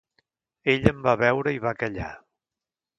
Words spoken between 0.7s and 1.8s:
Ell em va veure i va